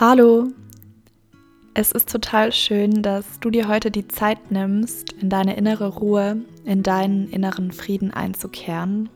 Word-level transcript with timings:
Hallo! 0.00 0.48
Es 1.74 1.92
ist 1.92 2.08
total 2.08 2.52
schön, 2.52 3.02
dass 3.02 3.38
du 3.38 3.50
dir 3.50 3.68
heute 3.68 3.90
die 3.90 4.08
Zeit 4.08 4.50
nimmst, 4.50 5.12
in 5.20 5.28
deine 5.28 5.58
innere 5.58 5.88
Ruhe, 5.88 6.38
in 6.64 6.82
deinen 6.82 7.28
inneren 7.28 7.70
Frieden 7.70 8.10
einzukehren. 8.10 9.10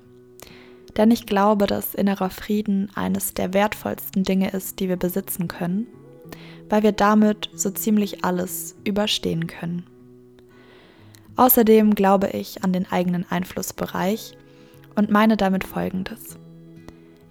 Denn 0.99 1.11
ich 1.11 1.25
glaube, 1.25 1.67
dass 1.67 1.95
innerer 1.95 2.29
Frieden 2.29 2.91
eines 2.95 3.33
der 3.33 3.55
wertvollsten 3.55 4.25
Dinge 4.25 4.51
ist, 4.51 4.79
die 4.79 4.91
wir 4.91 4.99
besitzen 4.99 5.49
können, 5.49 5.87
weil 6.69 6.83
wir 6.83 6.93
damit 6.93 7.49
so 7.55 7.71
ziemlich 7.71 8.23
alles 8.23 8.77
überstehen 8.85 9.47
können. 9.47 9.87
Außerdem 11.37 11.95
glaube 11.95 12.29
ich 12.29 12.63
an 12.63 12.75
den 12.75 12.93
eigenen 12.93 13.25
Einflussbereich 13.31 14.37
und 14.97 15.11
meine 15.11 15.39
damit 15.39 15.65
Folgendes. 15.65 16.37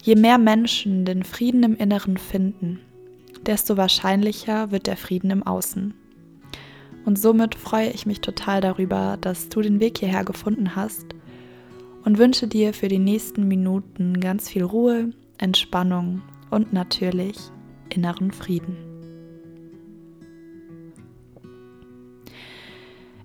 Je 0.02 0.16
mehr 0.16 0.38
Menschen 0.38 1.04
den 1.04 1.22
Frieden 1.22 1.62
im 1.62 1.76
Inneren 1.76 2.18
finden, 2.18 2.80
desto 3.46 3.76
wahrscheinlicher 3.76 4.70
wird 4.70 4.86
der 4.86 4.96
Frieden 4.96 5.30
im 5.30 5.42
Außen. 5.42 5.94
Und 7.04 7.18
somit 7.18 7.54
freue 7.54 7.90
ich 7.90 8.06
mich 8.06 8.20
total 8.20 8.60
darüber, 8.60 9.18
dass 9.20 9.48
du 9.48 9.60
den 9.60 9.80
Weg 9.80 9.98
hierher 9.98 10.24
gefunden 10.24 10.74
hast 10.74 11.06
und 12.04 12.18
wünsche 12.18 12.46
dir 12.46 12.72
für 12.72 12.88
die 12.88 12.98
nächsten 12.98 13.46
Minuten 13.46 14.20
ganz 14.20 14.48
viel 14.48 14.64
Ruhe, 14.64 15.10
Entspannung 15.38 16.22
und 16.50 16.72
natürlich 16.72 17.36
inneren 17.90 18.30
Frieden. 18.30 18.76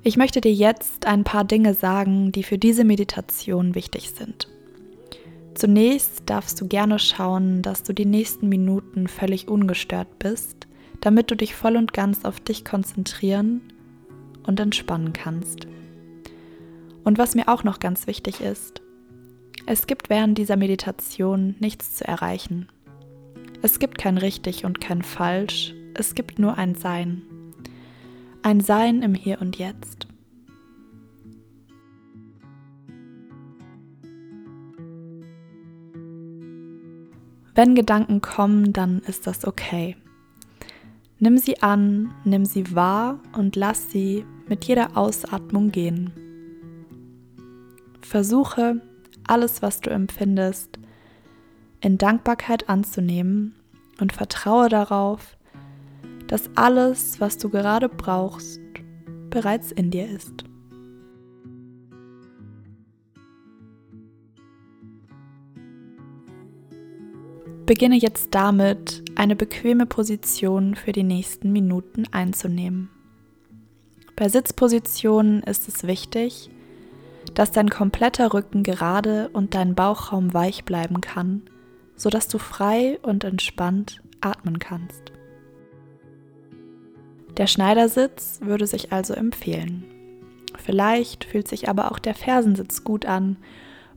Ich 0.02 0.18
möchte 0.18 0.42
dir 0.42 0.54
jetzt 0.54 1.06
ein 1.06 1.24
paar 1.24 1.44
Dinge 1.44 1.74
sagen, 1.74 2.32
die 2.32 2.44
für 2.44 2.58
diese 2.58 2.84
Meditation 2.86 3.76
wichtig 3.76 4.12
sind. 4.12 4.48
Zunächst 5.60 6.22
darfst 6.28 6.62
du 6.62 6.70
gerne 6.70 7.00
schauen, 7.00 7.62
dass 7.62 7.84
du 7.84 7.92
die 7.92 8.06
nächsten 8.06 8.48
Minuten 8.48 9.10
völlig 9.10 9.50
ungestört 9.50 10.08
bist, 10.18 10.68
damit 11.02 11.30
du 11.32 11.36
dich 11.36 11.54
voll 11.54 11.76
und 11.76 11.92
ganz 11.92 12.24
auf 12.24 12.40
dich 12.40 12.64
konzentrieren 12.64 13.60
und 14.48 14.58
entspannen 14.62 15.12
kannst. 15.12 15.68
Und 17.04 17.18
was 17.18 17.36
mir 17.36 17.50
auch 17.50 17.66
noch 17.66 17.80
ganz 17.80 18.08
wichtig 18.08 18.40
ist, 18.40 18.82
es 19.66 19.86
gibt 19.86 20.10
während 20.10 20.38
dieser 20.38 20.56
Meditation 20.56 21.56
nichts 21.60 21.96
zu 21.96 22.08
erreichen. 22.08 22.70
Es 23.62 23.80
gibt 23.80 23.98
kein 23.98 24.18
richtig 24.18 24.64
und 24.64 24.80
kein 24.80 25.02
falsch, 25.02 25.74
es 25.94 26.16
gibt 26.16 26.40
nur 26.40 26.58
ein 26.58 26.76
Sein. 26.76 27.24
Ein 28.44 28.62
Sein 28.62 29.02
im 29.02 29.14
Hier 29.14 29.42
und 29.42 29.58
Jetzt. 29.58 30.08
Wenn 37.56 37.76
Gedanken 37.76 38.22
kommen, 38.22 38.74
dann 38.74 39.00
ist 39.00 39.28
das 39.28 39.46
okay. 39.46 39.98
Nimm 41.20 41.38
sie 41.38 41.62
an, 41.62 42.12
nimm 42.24 42.46
sie 42.46 42.74
wahr 42.74 43.20
und 43.38 43.56
lass 43.56 43.92
sie 43.92 44.26
mit 44.48 44.66
jeder 44.66 44.96
Ausatmung 44.96 45.72
gehen. 45.72 46.14
Versuche, 48.02 48.82
alles, 49.28 49.62
was 49.62 49.82
du 49.82 49.90
empfindest, 49.90 50.80
in 51.82 51.98
Dankbarkeit 51.98 52.70
anzunehmen 52.70 53.56
und 54.00 54.14
vertraue 54.14 54.70
darauf, 54.70 55.38
dass 56.28 56.50
alles, 56.56 57.20
was 57.20 57.38
du 57.38 57.50
gerade 57.50 57.90
brauchst, 57.90 58.62
bereits 59.30 59.72
in 59.72 59.92
dir 59.92 60.08
ist. 60.08 60.49
Beginne 67.70 67.98
jetzt 67.98 68.30
damit, 68.32 69.04
eine 69.14 69.36
bequeme 69.36 69.86
Position 69.86 70.74
für 70.74 70.92
die 70.92 71.04
nächsten 71.04 71.52
Minuten 71.52 72.06
einzunehmen. 72.12 72.90
Bei 74.16 74.28
Sitzpositionen 74.28 75.44
ist 75.44 75.68
es 75.68 75.84
wichtig, 75.84 76.50
dass 77.36 77.52
dein 77.52 77.70
kompletter 77.70 78.34
Rücken 78.34 78.64
gerade 78.64 79.30
und 79.34 79.54
dein 79.54 79.76
Bauchraum 79.76 80.34
weich 80.34 80.66
bleiben 80.66 81.00
kann, 81.00 81.44
sodass 81.96 82.28
du 82.28 82.40
frei 82.40 82.98
und 83.04 83.24
entspannt 83.24 84.02
atmen 84.20 84.58
kannst. 84.58 85.12
Der 87.38 87.46
Schneidersitz 87.46 88.40
würde 88.42 88.66
sich 88.66 88.92
also 88.92 89.14
empfehlen. 89.14 89.84
Vielleicht 90.58 91.24
fühlt 91.24 91.48
sich 91.48 91.70
aber 91.70 91.92
auch 91.92 92.00
der 92.00 92.16
Fersensitz 92.16 92.84
gut 92.84 93.06
an 93.06 93.38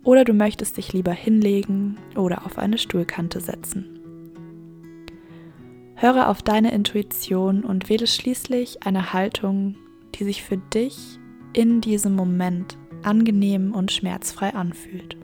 oder 0.04 0.24
du 0.24 0.32
möchtest 0.32 0.76
dich 0.76 0.92
lieber 0.92 1.12
hinlegen 1.12 1.98
oder 2.16 2.44
auf 2.46 2.58
eine 2.58 2.78
Stuhlkante 2.78 3.40
setzen. 3.40 4.00
Höre 5.94 6.28
auf 6.28 6.42
deine 6.42 6.72
Intuition 6.72 7.62
und 7.62 7.88
wähle 7.88 8.06
schließlich 8.06 8.84
eine 8.84 9.12
Haltung, 9.12 9.76
die 10.16 10.24
sich 10.24 10.42
für 10.42 10.56
dich 10.56 11.18
in 11.52 11.80
diesem 11.80 12.16
Moment 12.16 12.76
angenehm 13.02 13.72
und 13.72 13.92
schmerzfrei 13.92 14.54
anfühlt. 14.54 15.16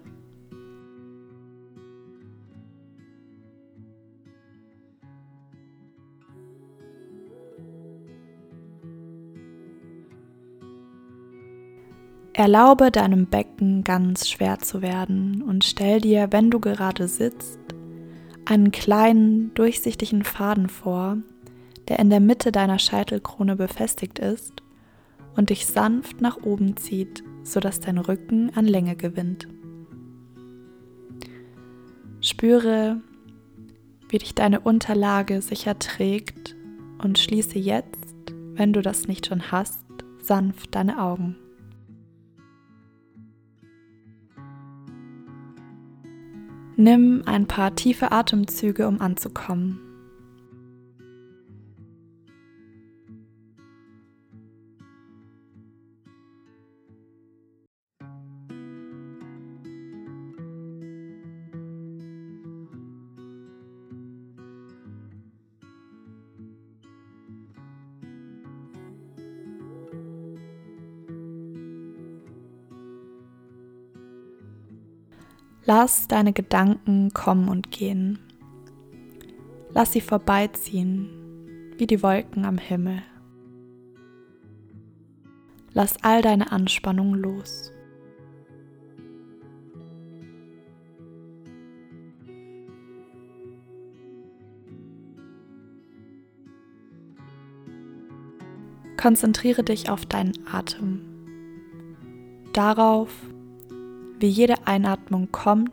Erlaube 12.38 12.92
deinem 12.92 13.26
Becken 13.26 13.82
ganz 13.82 14.28
schwer 14.28 14.60
zu 14.60 14.80
werden 14.80 15.42
und 15.42 15.64
stell 15.64 16.00
dir, 16.00 16.28
wenn 16.30 16.52
du 16.52 16.60
gerade 16.60 17.08
sitzt, 17.08 17.58
einen 18.44 18.70
kleinen, 18.70 19.52
durchsichtigen 19.54 20.22
Faden 20.22 20.68
vor, 20.68 21.16
der 21.88 21.98
in 21.98 22.10
der 22.10 22.20
Mitte 22.20 22.52
deiner 22.52 22.78
Scheitelkrone 22.78 23.56
befestigt 23.56 24.20
ist 24.20 24.52
und 25.34 25.50
dich 25.50 25.66
sanft 25.66 26.20
nach 26.20 26.36
oben 26.40 26.76
zieht, 26.76 27.24
sodass 27.42 27.80
dein 27.80 27.98
Rücken 27.98 28.52
an 28.54 28.66
Länge 28.66 28.94
gewinnt. 28.94 29.48
Spüre, 32.20 33.00
wie 34.10 34.18
dich 34.18 34.36
deine 34.36 34.60
Unterlage 34.60 35.42
sicher 35.42 35.76
trägt 35.80 36.54
und 37.02 37.18
schließe 37.18 37.58
jetzt, 37.58 38.32
wenn 38.54 38.72
du 38.72 38.80
das 38.80 39.08
nicht 39.08 39.26
schon 39.26 39.50
hast, 39.50 39.84
sanft 40.22 40.76
deine 40.76 41.02
Augen. 41.02 41.34
Nimm 46.80 47.24
ein 47.26 47.48
paar 47.48 47.74
tiefe 47.74 48.12
Atemzüge, 48.12 48.86
um 48.86 49.00
anzukommen. 49.00 49.80
Lass 75.70 76.08
deine 76.08 76.32
Gedanken 76.32 77.12
kommen 77.12 77.50
und 77.50 77.70
gehen. 77.70 78.18
Lass 79.74 79.92
sie 79.92 80.00
vorbeiziehen, 80.00 81.10
wie 81.76 81.86
die 81.86 82.02
Wolken 82.02 82.46
am 82.46 82.56
Himmel. 82.56 83.02
Lass 85.74 86.02
all 86.02 86.22
deine 86.22 86.52
Anspannung 86.52 87.12
los. 87.12 87.70
Konzentriere 98.96 99.64
dich 99.64 99.90
auf 99.90 100.06
deinen 100.06 100.32
Atem, 100.50 101.02
darauf, 102.54 103.12
wie 104.20 104.26
jede 104.28 104.66
Einatmung 104.66 105.30
kommt 105.30 105.70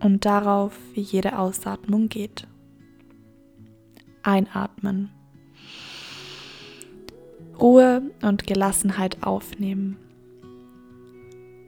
und 0.00 0.24
darauf, 0.24 0.78
wie 0.94 1.00
jede 1.00 1.38
Ausatmung 1.38 2.08
geht. 2.08 2.46
Einatmen. 4.22 5.10
Ruhe 7.60 8.02
und 8.22 8.46
Gelassenheit 8.46 9.22
aufnehmen. 9.22 9.96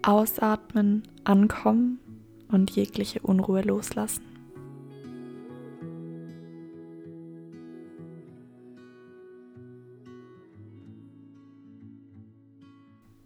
Ausatmen, 0.03 1.05
ankommen 1.25 1.99
und 2.49 2.71
jegliche 2.73 3.21
Unruhe 3.21 3.63
loslassen. 3.63 4.34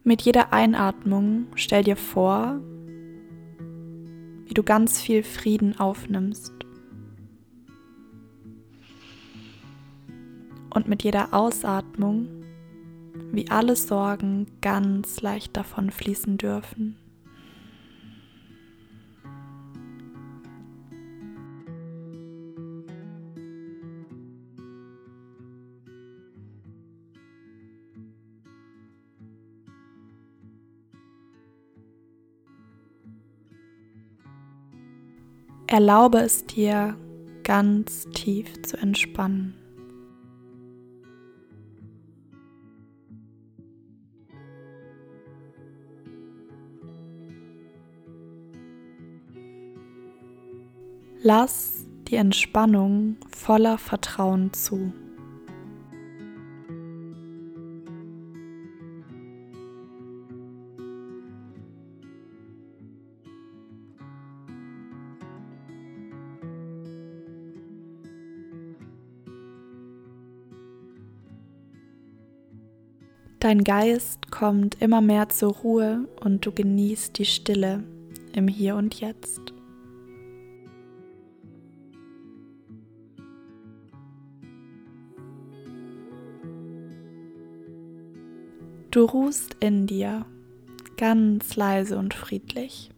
Mit 0.08 0.22
jeder 0.22 0.54
Einatmung 0.54 1.48
stell 1.54 1.84
dir 1.84 1.94
vor, 1.94 2.62
du 4.54 4.62
ganz 4.62 5.02
viel 5.02 5.22
Frieden 5.22 5.78
aufnimmst. 5.78 6.54
Und 10.72 10.88
mit 10.88 11.02
jeder 11.02 11.34
Ausatmung, 11.34 12.26
wie 13.32 13.50
alle 13.50 13.76
Sorgen 13.76 14.46
ganz 14.62 15.20
leicht 15.20 15.54
davon 15.58 15.90
fließen 15.90 16.38
dürfen. 16.38 16.96
Erlaube 35.70 36.20
es 36.20 36.46
dir, 36.46 36.96
ganz 37.44 38.08
tief 38.14 38.62
zu 38.62 38.78
entspannen. 38.78 39.54
Lass 51.20 51.84
die 52.08 52.16
Entspannung 52.16 53.16
voller 53.30 53.76
Vertrauen 53.76 54.54
zu. 54.54 54.94
Dein 73.40 73.62
Geist 73.62 74.32
kommt 74.32 74.82
immer 74.82 75.00
mehr 75.00 75.28
zur 75.28 75.52
Ruhe 75.52 76.08
und 76.20 76.44
du 76.44 76.50
genießt 76.50 77.16
die 77.16 77.24
Stille 77.24 77.84
im 78.32 78.48
Hier 78.48 78.74
und 78.74 79.00
Jetzt. 79.00 79.52
Du 88.90 89.04
ruhst 89.04 89.54
in 89.60 89.86
dir, 89.86 90.26
ganz 90.96 91.54
leise 91.54 91.96
und 91.96 92.14
friedlich. 92.14 92.90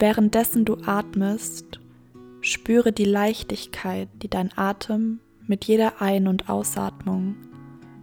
Währenddessen 0.00 0.64
du 0.64 0.76
atmest, 0.86 1.80
spüre 2.40 2.92
die 2.92 3.04
Leichtigkeit, 3.04 4.08
die 4.22 4.28
dein 4.28 4.56
Atem 4.56 5.18
mit 5.48 5.64
jeder 5.64 6.00
Ein- 6.00 6.28
und 6.28 6.48
Ausatmung 6.48 7.34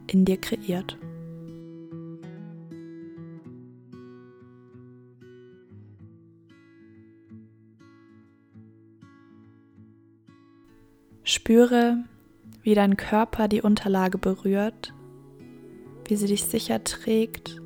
in 0.06 0.26
dir 0.26 0.36
kreiert. 0.36 0.98
Spüre, 11.24 12.04
wie 12.62 12.76
dein 12.76 12.98
Körper 12.98 13.48
die 13.48 13.62
Unterlage 13.62 14.18
berührt, 14.18 14.94
wie 16.10 16.18
sie 16.18 16.28
dich 16.28 16.44
sicher 16.44 16.84
trägt 16.84 17.62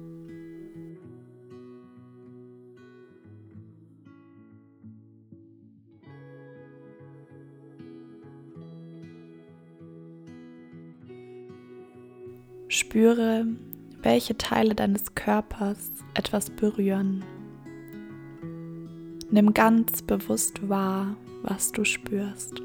Spüre, 12.72 13.48
welche 14.04 14.38
Teile 14.38 14.76
deines 14.76 15.16
Körpers 15.16 15.90
etwas 16.14 16.52
berühren. 16.52 17.26
Nimm 19.32 19.56
ganz 19.56 20.04
bewusst 20.04 20.70
wahr, 20.70 21.16
was 21.42 21.72
du 21.72 21.84
spürst. 21.84 22.62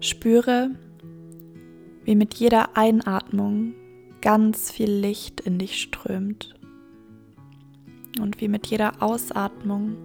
Spüre, 0.00 0.70
wie 2.04 2.14
mit 2.14 2.32
jeder 2.36 2.78
Einatmung 2.78 3.74
ganz 4.20 4.70
viel 4.70 4.90
Licht 4.90 5.40
in 5.40 5.58
dich 5.58 5.80
strömt 5.80 6.54
und 8.20 8.40
wie 8.40 8.48
mit 8.48 8.66
jeder 8.66 9.02
Ausatmung 9.02 9.96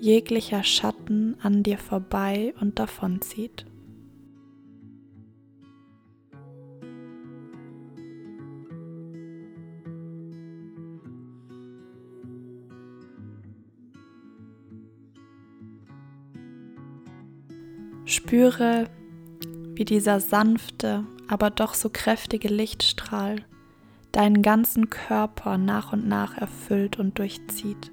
jeglicher 0.00 0.64
Schatten 0.64 1.36
an 1.40 1.62
dir 1.62 1.78
vorbei 1.78 2.54
und 2.60 2.78
davonzieht. 2.78 3.66
Spüre, 18.04 18.90
wie 19.74 19.84
dieser 19.84 20.20
sanfte, 20.20 21.04
aber 21.28 21.50
doch 21.50 21.74
so 21.74 21.90
kräftige 21.90 22.48
Lichtstrahl 22.48 23.36
deinen 24.12 24.42
ganzen 24.42 24.90
Körper 24.90 25.58
nach 25.58 25.92
und 25.92 26.06
nach 26.06 26.38
erfüllt 26.38 26.98
und 26.98 27.18
durchzieht. 27.18 27.90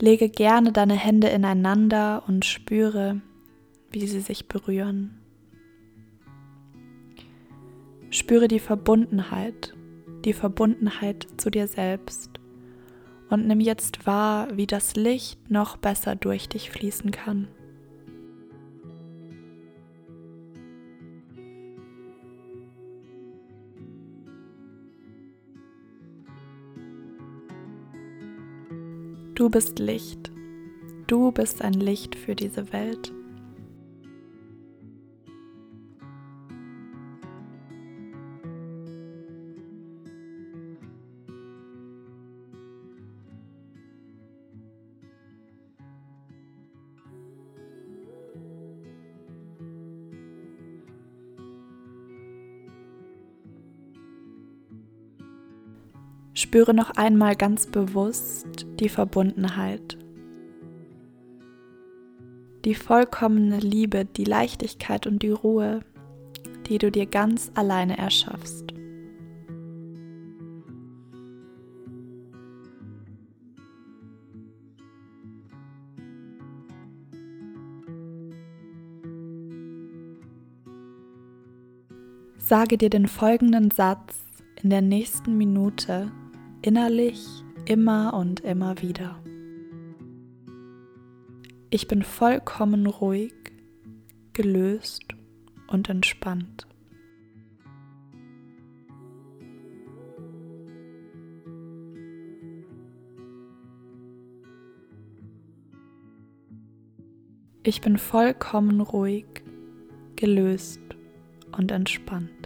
Lege 0.00 0.28
gerne 0.28 0.72
deine 0.72 0.94
Hände 0.94 1.28
ineinander 1.28 2.24
und 2.26 2.44
spüre, 2.44 3.20
wie 3.92 4.08
sie 4.08 4.20
sich 4.20 4.48
berühren. 4.48 5.20
Spüre 8.10 8.48
die 8.48 8.58
Verbundenheit, 8.58 9.74
die 10.24 10.32
Verbundenheit 10.32 11.28
zu 11.36 11.50
dir 11.50 11.68
selbst 11.68 12.41
und 13.32 13.46
nimm 13.46 13.60
jetzt 13.60 14.06
wahr, 14.06 14.46
wie 14.52 14.66
das 14.66 14.94
Licht 14.94 15.50
noch 15.50 15.78
besser 15.78 16.16
durch 16.16 16.50
dich 16.50 16.70
fließen 16.70 17.10
kann. 17.12 17.48
Du 29.34 29.48
bist 29.48 29.78
Licht. 29.78 30.30
Du 31.06 31.32
bist 31.32 31.62
ein 31.62 31.72
Licht 31.72 32.14
für 32.14 32.34
diese 32.34 32.70
Welt. 32.74 33.12
Spüre 56.52 56.74
noch 56.74 56.90
einmal 56.90 57.34
ganz 57.34 57.66
bewusst 57.66 58.66
die 58.78 58.90
Verbundenheit, 58.90 59.96
die 62.66 62.74
vollkommene 62.74 63.58
Liebe, 63.58 64.04
die 64.04 64.24
Leichtigkeit 64.24 65.06
und 65.06 65.22
die 65.22 65.30
Ruhe, 65.30 65.80
die 66.66 66.76
du 66.76 66.90
dir 66.90 67.06
ganz 67.06 67.50
alleine 67.54 67.96
erschaffst. 67.96 68.74
Sage 82.36 82.76
dir 82.76 82.90
den 82.90 83.08
folgenden 83.08 83.70
Satz 83.70 84.20
in 84.62 84.68
der 84.68 84.82
nächsten 84.82 85.38
Minute 85.38 86.12
innerlich 86.62 87.26
immer 87.66 88.14
und 88.14 88.40
immer 88.40 88.80
wieder. 88.80 89.18
Ich 91.70 91.88
bin 91.88 92.02
vollkommen 92.02 92.86
ruhig, 92.86 93.34
gelöst 94.32 95.04
und 95.66 95.88
entspannt. 95.88 96.66
Ich 107.64 107.80
bin 107.80 107.96
vollkommen 107.96 108.80
ruhig, 108.80 109.24
gelöst 110.16 110.80
und 111.52 111.70
entspannt. 111.70 112.41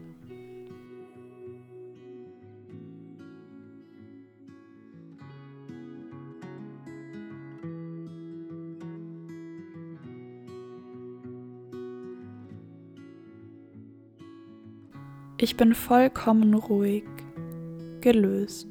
Ich 15.47 15.57
bin 15.57 15.77
vollkommen 15.77 16.55
ruhig, 16.55 17.05
gelöst 18.01 18.67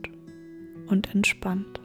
und 0.87 1.15
entspannt. 1.15 1.79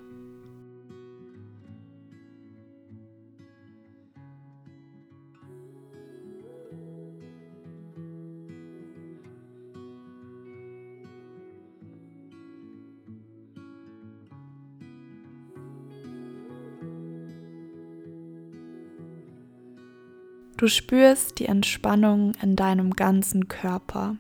Du 20.57 20.67
spürst 20.67 21.39
die 21.39 21.47
Entspannung 21.47 22.33
in 22.43 22.57
deinem 22.57 22.91
ganzen 22.91 23.47
Körper, 23.47 24.17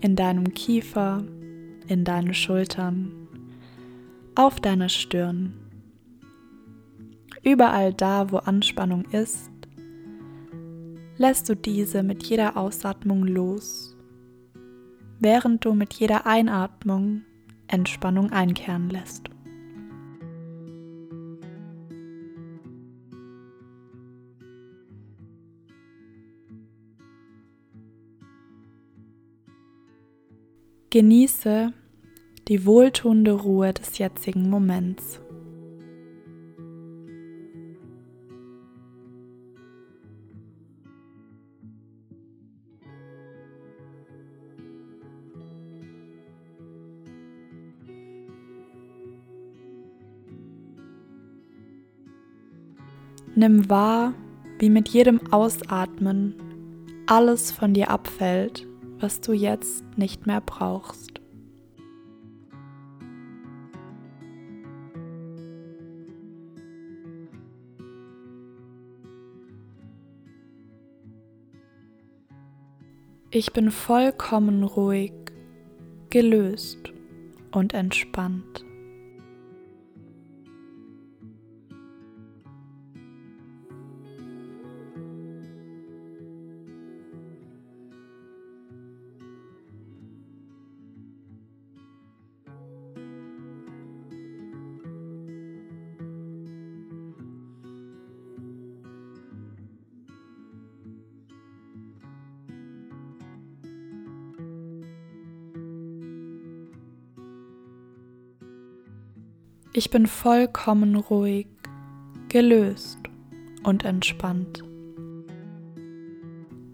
in 0.00 0.16
deinem 0.16 0.54
Kiefer, 0.54 1.24
in 1.86 2.04
deinen 2.04 2.34
Schultern, 2.34 3.12
auf 4.34 4.60
deiner 4.60 4.88
Stirn. 4.88 5.54
Überall 7.42 7.92
da, 7.92 8.30
wo 8.30 8.38
Anspannung 8.38 9.04
ist, 9.06 9.50
lässt 11.16 11.48
du 11.48 11.56
diese 11.56 12.02
mit 12.02 12.22
jeder 12.24 12.56
Ausatmung 12.56 13.24
los, 13.24 13.96
während 15.18 15.64
du 15.64 15.74
mit 15.74 15.94
jeder 15.94 16.26
Einatmung 16.26 17.22
Entspannung 17.66 18.30
einkehren 18.30 18.90
lässt. 18.90 19.28
Genieße 30.90 31.74
die 32.48 32.64
wohltuende 32.64 33.32
Ruhe 33.32 33.74
des 33.74 33.98
jetzigen 33.98 34.48
Moments. 34.48 35.20
Nimm 53.34 53.68
wahr, 53.68 54.14
wie 54.58 54.70
mit 54.70 54.88
jedem 54.88 55.20
Ausatmen 55.30 56.34
alles 57.06 57.52
von 57.52 57.74
dir 57.74 57.90
abfällt 57.90 58.67
was 59.00 59.20
du 59.20 59.32
jetzt 59.32 59.84
nicht 59.96 60.26
mehr 60.26 60.40
brauchst. 60.40 61.20
Ich 73.30 73.52
bin 73.52 73.70
vollkommen 73.70 74.64
ruhig, 74.64 75.12
gelöst 76.08 76.78
und 77.52 77.74
entspannt. 77.74 78.64
Ich 109.78 109.90
bin 109.90 110.08
vollkommen 110.08 110.96
ruhig, 110.96 111.46
gelöst 112.28 112.98
und 113.62 113.84
entspannt. 113.84 114.64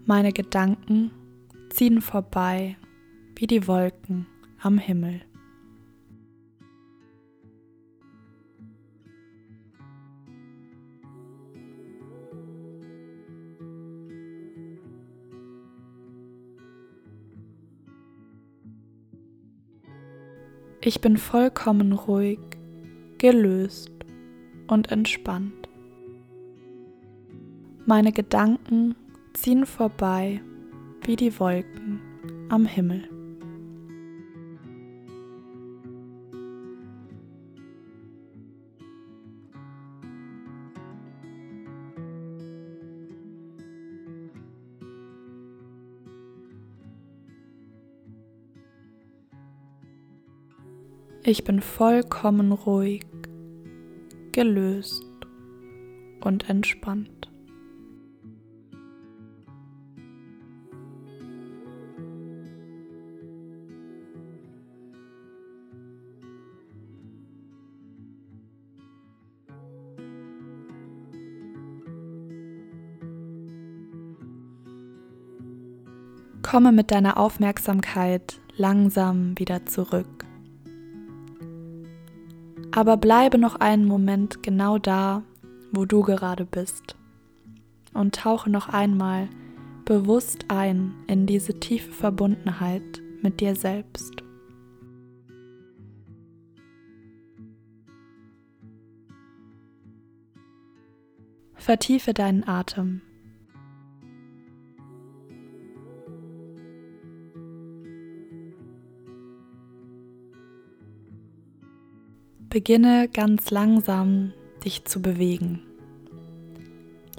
Meine 0.07 0.33
Gedanken 0.33 1.11
ziehen 1.69 2.01
vorbei 2.01 2.77
wie 3.35 3.45
die 3.45 3.67
Wolken 3.67 4.25
am 4.59 4.79
Himmel. 4.79 5.21
Ich 20.81 21.01
bin 21.01 21.17
vollkommen 21.17 21.93
ruhig, 21.93 22.39
gelöst 23.25 23.89
und 24.67 24.91
entspannt. 24.91 25.67
Meine 27.87 28.11
Gedanken 28.11 28.93
ziehen 29.33 29.65
vorbei 29.65 30.41
wie 31.01 31.15
die 31.15 31.39
Wolken 31.39 32.01
am 32.49 32.67
Himmel. 32.67 33.09
Ich 51.27 51.43
bin 51.43 51.59
vollkommen 51.59 52.51
ruhig, 52.51 53.01
gelöst 54.35 55.01
und 56.19 56.49
entspannt. 56.49 57.31
Komme 76.41 76.73
mit 76.73 76.91
deiner 76.91 77.17
Aufmerksamkeit 77.17 78.41
langsam 78.57 79.39
wieder 79.39 79.65
zurück 79.65 80.24
aber 82.75 82.97
bleibe 82.97 83.37
noch 83.37 83.55
einen 83.55 83.85
Moment 83.85 84.43
genau 84.43 84.77
da, 84.77 85.23
wo 85.71 85.85
du 85.85 86.01
gerade 86.01 86.43
bist 86.43 86.97
und 87.93 88.15
tauche 88.15 88.49
noch 88.49 88.67
einmal 88.67 89.29
bewusst 89.85 90.45
ein 90.49 90.93
in 91.07 91.25
diese 91.25 91.57
tiefe 91.57 91.93
Verbundenheit 91.93 93.01
mit 93.21 93.39
dir 93.39 93.55
selbst. 93.55 94.23
Vertiefe 101.55 102.13
deinen 102.13 102.45
Atem. 102.45 103.01
Beginne 112.55 113.09
ganz 113.13 113.51
langsam 113.51 114.31
dich 114.63 114.85
zu 114.85 115.01
bewegen. 115.01 115.59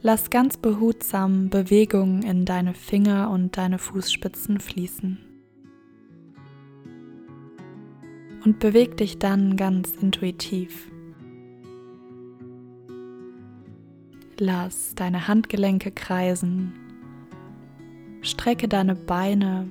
Lass 0.00 0.30
ganz 0.30 0.56
behutsam 0.56 1.50
Bewegungen 1.50 2.22
in 2.22 2.46
deine 2.46 2.72
Finger 2.72 3.28
und 3.28 3.58
deine 3.58 3.78
Fußspitzen 3.78 4.60
fließen. 4.60 5.18
Und 8.46 8.60
beweg 8.60 8.96
dich 8.96 9.18
dann 9.18 9.58
ganz 9.58 9.94
intuitiv. 10.00 10.90
Lass 14.38 14.94
deine 14.94 15.28
Handgelenke 15.28 15.90
kreisen. 15.90 16.72
Strecke 18.22 18.68
deine 18.68 18.94
Beine. 18.94 19.70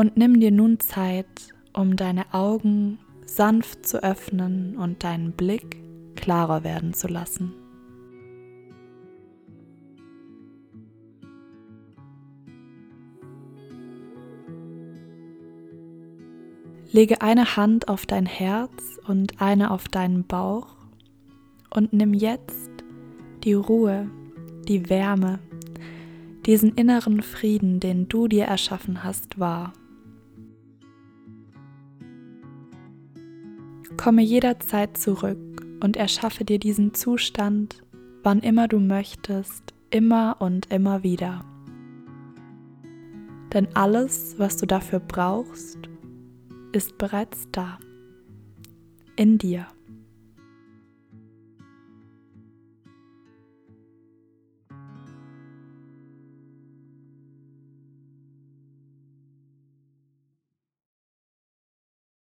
Und 0.00 0.16
nimm 0.16 0.40
dir 0.40 0.50
nun 0.50 0.80
Zeit, 0.80 1.52
um 1.74 1.94
deine 1.94 2.32
Augen 2.32 2.98
sanft 3.26 3.86
zu 3.86 4.02
öffnen 4.02 4.78
und 4.78 5.04
deinen 5.04 5.32
Blick 5.32 5.76
klarer 6.16 6.64
werden 6.64 6.94
zu 6.94 7.06
lassen. 7.06 7.52
Lege 16.90 17.20
eine 17.20 17.58
Hand 17.58 17.88
auf 17.88 18.06
dein 18.06 18.24
Herz 18.24 18.98
und 19.06 19.42
eine 19.42 19.70
auf 19.70 19.86
deinen 19.86 20.24
Bauch 20.24 20.76
und 21.68 21.92
nimm 21.92 22.14
jetzt 22.14 22.70
die 23.44 23.52
Ruhe, 23.52 24.08
die 24.66 24.88
Wärme, 24.88 25.40
diesen 26.46 26.74
inneren 26.76 27.20
Frieden, 27.20 27.80
den 27.80 28.08
du 28.08 28.28
dir 28.28 28.46
erschaffen 28.46 29.04
hast, 29.04 29.38
wahr. 29.38 29.74
Komme 33.96 34.22
jederzeit 34.22 34.96
zurück 34.96 35.66
und 35.82 35.96
erschaffe 35.96 36.44
dir 36.44 36.58
diesen 36.58 36.94
Zustand, 36.94 37.82
wann 38.22 38.40
immer 38.40 38.68
du 38.68 38.78
möchtest, 38.78 39.74
immer 39.90 40.36
und 40.40 40.72
immer 40.72 41.02
wieder. 41.02 41.44
Denn 43.52 43.68
alles, 43.74 44.36
was 44.38 44.56
du 44.56 44.66
dafür 44.66 45.00
brauchst, 45.00 45.78
ist 46.72 46.98
bereits 46.98 47.48
da, 47.50 47.78
in 49.16 49.38
dir. 49.38 49.66